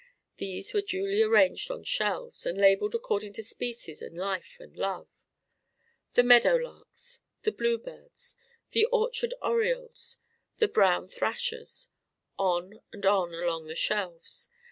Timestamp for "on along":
13.05-13.67